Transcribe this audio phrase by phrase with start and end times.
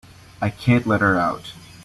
[0.41, 1.53] I can't let her out.